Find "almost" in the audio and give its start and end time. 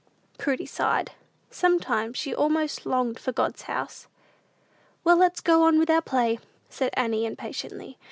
2.33-2.87